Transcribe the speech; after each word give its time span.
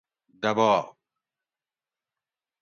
دباؤ 0.41 0.81